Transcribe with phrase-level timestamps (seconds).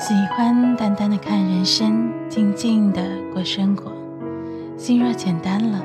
[0.00, 3.02] 喜欢淡淡的看人生，静静的
[3.34, 3.92] 过生活。
[4.74, 5.78] 心若简单了，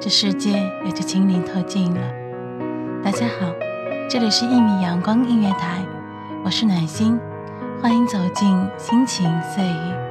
[0.00, 0.52] 这世界
[0.86, 2.00] 也就清灵透镜了。
[3.04, 3.52] 大家好，
[4.08, 5.82] 这里是一米阳光音乐台，
[6.42, 7.20] 我是暖心，
[7.82, 10.07] 欢迎走进心情碎语。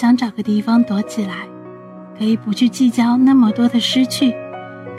[0.00, 1.46] 想找个地方躲起来，
[2.18, 4.34] 可以不去计较那么多的失去，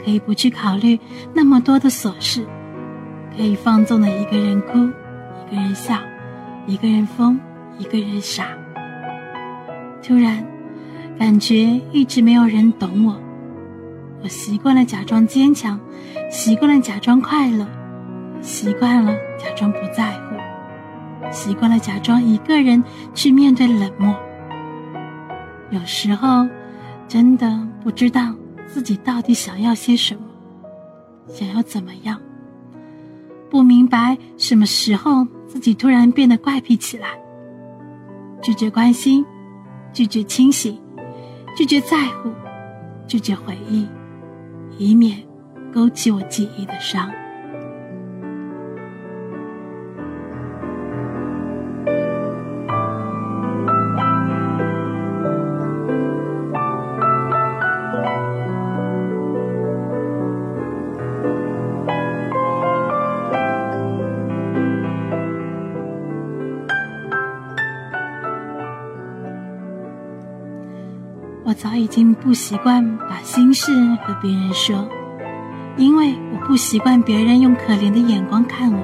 [0.04, 0.96] 可以不去考虑
[1.34, 2.46] 那么多的琐事，
[3.36, 5.98] 可以放纵的一个人哭，一个人笑，
[6.68, 7.36] 一个人疯，
[7.78, 8.46] 一个人傻。
[10.04, 10.46] 突然，
[11.18, 13.20] 感觉一直没有人懂我，
[14.22, 15.80] 我习惯了假装坚强，
[16.30, 17.66] 习惯了假装快乐，
[18.40, 20.36] 习惯了假装不在乎。
[21.32, 24.14] 习惯了假装一个人去面对冷漠，
[25.72, 26.46] 有时候
[27.08, 28.34] 真的不知道
[28.66, 30.20] 自己到底想要些什么，
[31.28, 32.20] 想要怎么样。
[33.50, 37.08] 不明白什么时候自己突然变得怪癖起来，
[38.42, 39.24] 拒绝关心，
[39.94, 40.78] 拒绝清醒，
[41.56, 42.30] 拒绝在乎，
[43.06, 43.88] 拒绝回忆，
[44.76, 45.18] 以免
[45.72, 47.10] 勾起我记忆的伤。
[71.44, 74.88] 我早已经不习惯把心事和别人说，
[75.76, 78.80] 因为我不习惯别人用可怜的眼光看我。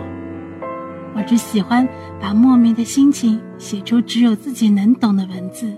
[1.14, 1.88] 我只喜欢
[2.20, 5.72] 把莫名的心情写出只有自己能懂的文字，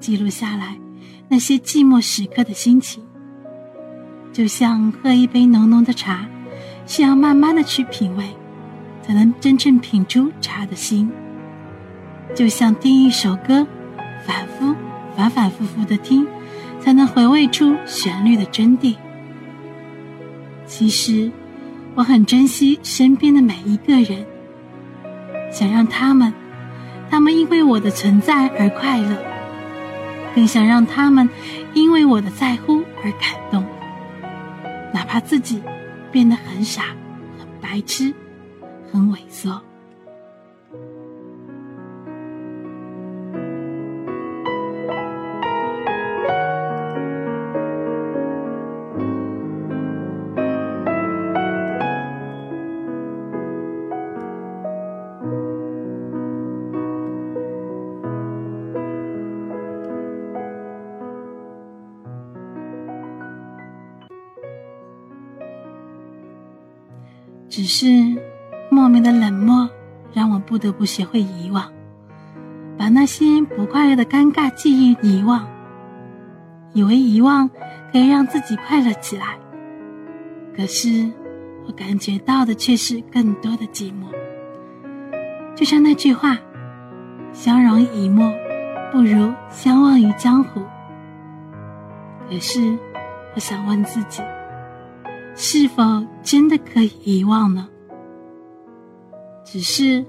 [0.00, 0.76] 记录下来
[1.28, 3.02] 那些寂寞时刻的心情。
[4.32, 6.26] 就像喝一杯浓浓的茶，
[6.84, 8.24] 需要慢慢的去品味，
[9.02, 11.10] 才能真正品出茶的心。
[12.34, 13.64] 就像听一首歌，
[14.26, 14.74] 反复。
[15.16, 16.26] 反反复复的听，
[16.80, 18.96] 才能回味出旋律的真谛。
[20.66, 21.30] 其实，
[21.94, 24.24] 我很珍惜身边的每一个人，
[25.50, 26.32] 想让他们，
[27.10, 29.16] 他们因为我的存在而快乐，
[30.34, 31.28] 更想让他们
[31.74, 33.64] 因为我的在乎而感动。
[34.94, 35.62] 哪怕自己
[36.10, 36.84] 变得很傻、
[37.38, 38.14] 很白痴、
[38.90, 39.58] 很猥琐。
[67.52, 67.86] 只是
[68.70, 69.68] 莫名的冷漠，
[70.14, 71.70] 让我不得不学会遗忘，
[72.78, 75.46] 把那些不快乐的尴尬记忆遗忘，
[76.72, 77.46] 以为遗忘
[77.92, 79.36] 可以让自己快乐起来。
[80.56, 81.12] 可是
[81.66, 84.06] 我感觉到的却是更多的寂寞。
[85.54, 86.38] 就像那句话
[87.34, 88.32] ：“相濡以沫，
[88.90, 90.62] 不如相忘于江湖。”
[92.30, 92.78] 可是
[93.34, 94.22] 我想问自己。
[95.34, 95.82] 是否
[96.22, 97.68] 真的可以遗忘呢？
[99.44, 100.04] 只是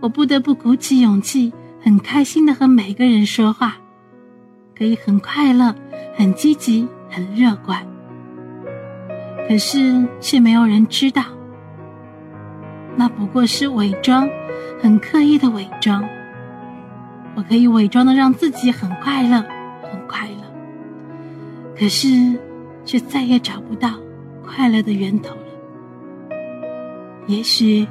[0.00, 3.76] 我不得不鼓起勇气，很开心的和每个人说话，
[4.76, 5.74] 可以很快乐、
[6.14, 7.86] 很积极、很乐观。
[9.48, 11.24] 可是却没有人知道，
[12.96, 14.28] 那不过是伪装，
[14.80, 16.02] 很刻意的伪装。
[17.34, 19.44] 我可以伪装的让自己很快乐，
[19.90, 20.44] 很快乐。
[21.76, 22.38] 可是，
[22.84, 23.94] 却再也找不到
[24.46, 26.36] 快乐的源头了。
[27.26, 27.86] 也许，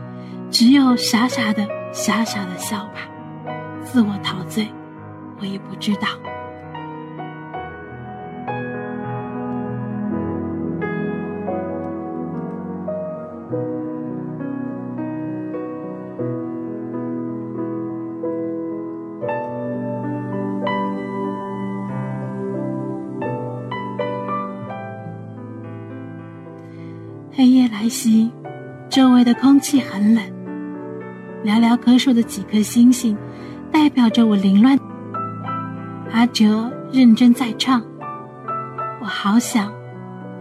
[0.49, 3.09] 只有傻傻的、傻傻的笑吧，
[3.83, 4.67] 自我陶醉，
[5.39, 6.07] 我也不知道。
[27.33, 28.29] 黑夜来袭，
[28.89, 30.23] 周围的空气很冷。
[31.45, 33.17] 寥寥可数的几颗星星，
[33.71, 34.77] 代表着我凌乱。
[36.11, 37.81] 阿哲认真在唱，
[38.99, 39.71] 我好想，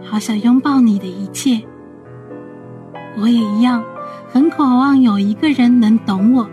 [0.03, 1.61] 好想拥抱你的一切。
[3.17, 3.81] 我也一样，
[4.29, 6.45] 很渴望有一个人能懂我，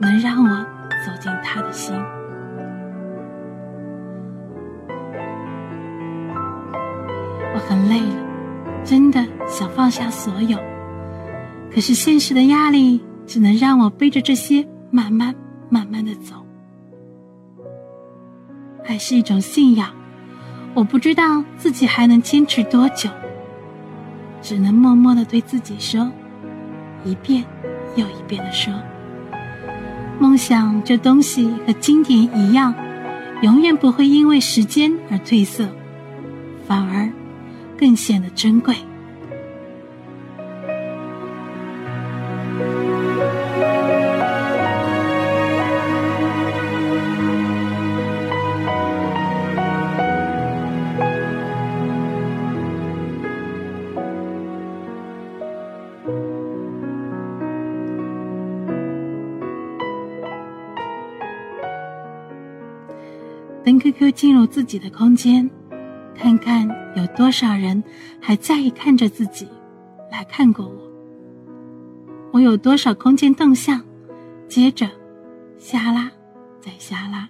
[0.00, 0.64] 能让我
[1.04, 1.92] 走进他的心。
[7.52, 8.27] 我很累了。
[8.88, 10.58] 真的想放下所有，
[11.70, 15.34] 可是现实的压力只能让我背着这些慢慢
[15.68, 16.36] 慢慢的走。
[18.86, 19.90] 爱是一种信仰，
[20.72, 23.10] 我不知道自己还能坚持多久，
[24.40, 26.10] 只能默默的对自己说，
[27.04, 27.44] 一遍
[27.94, 28.72] 又一遍的说，
[30.18, 32.74] 梦想这东西和经典一样，
[33.42, 35.68] 永远不会因为时间而褪色，
[36.66, 37.06] 反而。
[37.78, 38.74] 更显得珍贵。
[63.68, 65.57] 登 QQ 进入自己的空间。
[66.18, 67.82] 看看有多少人
[68.20, 69.46] 还在意看着自己，
[70.10, 70.76] 来看过我。
[72.32, 73.80] 我有多少空间动向，
[74.48, 74.90] 接着
[75.58, 76.10] 下拉，
[76.60, 77.28] 再下拉。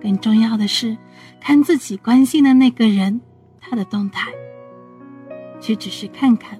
[0.00, 0.96] 更重要的是，
[1.42, 3.20] 看自己关心的那个人
[3.60, 4.30] 他的动态，
[5.60, 6.58] 却只是看看，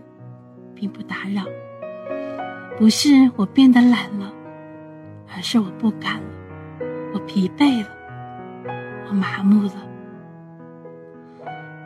[0.74, 1.42] 并不打扰。
[2.78, 4.30] 不是我变得懒了，
[5.34, 6.28] 而是我不敢了，
[7.14, 7.88] 我疲惫了，
[9.08, 9.89] 我麻木了。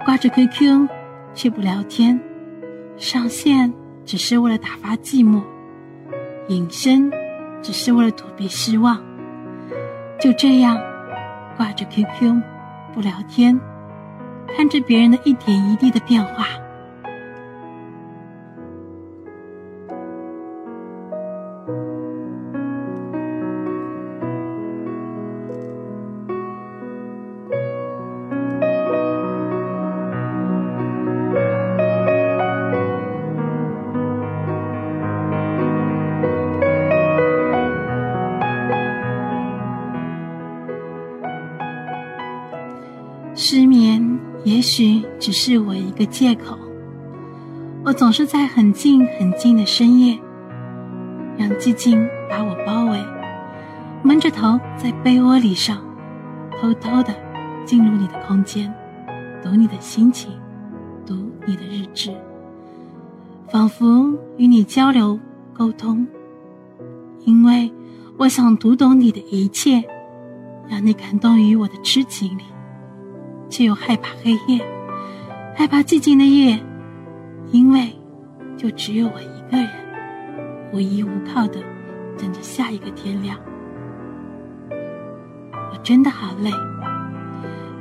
[0.05, 0.87] 挂着 QQ，
[1.35, 2.19] 却不聊天；
[2.99, 3.73] 上线
[4.05, 5.43] 只是为了打发寂寞，
[6.49, 7.11] 隐身
[7.63, 9.03] 只是为了躲避失望。
[10.21, 10.79] 就这样，
[11.57, 12.39] 挂着 QQ，
[12.93, 13.59] 不聊天，
[14.55, 16.47] 看着别人的一点一滴的变化。
[44.75, 46.59] 许只是我一个借口。
[47.85, 50.19] 我总是在很静很静的深夜，
[51.39, 52.99] 让寂静把我包围，
[54.03, 55.81] 闷着头在被窝里上，
[56.61, 57.15] 偷偷的
[57.65, 58.75] 进入你的空间，
[59.45, 60.33] 读你的心情，
[61.07, 61.15] 读
[61.47, 62.13] 你的日志，
[63.47, 65.17] 仿佛与你交流
[65.53, 66.05] 沟通，
[67.21, 67.73] 因为
[68.17, 69.85] 我想读懂你的一切，
[70.69, 72.43] 让你感动于我的痴情里。
[73.55, 74.61] 却又害怕黑夜，
[75.55, 76.59] 害怕寂静的夜，
[77.53, 77.89] 因为
[78.57, 79.71] 就只有我一个人，
[80.73, 81.61] 无依无靠的
[82.19, 83.39] 等着下一个天亮。
[85.71, 86.51] 我真的好累，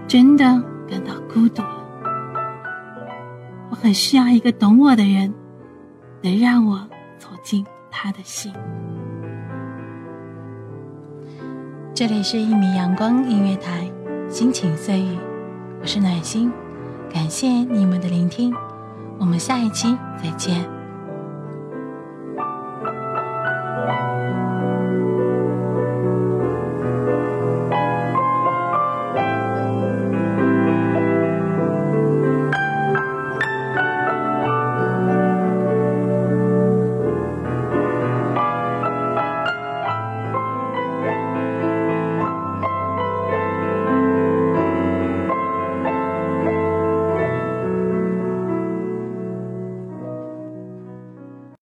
[0.07, 0.43] 真的
[0.87, 1.83] 感到孤独了。
[3.71, 5.33] 我很需要一个懂我的人，
[6.21, 6.87] 能让我
[7.17, 8.53] 走进他的心。
[11.95, 13.89] 这里是一米阳光音乐台，
[14.29, 15.17] 心情碎语。
[15.83, 16.49] 我是暖心，
[17.11, 18.53] 感谢你们的聆听，
[19.19, 20.72] 我们下一期再见。